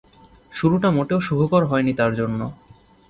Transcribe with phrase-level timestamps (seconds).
[0.51, 2.39] শুরুটা মোটেও সুখকর হয়নি তার জন্য।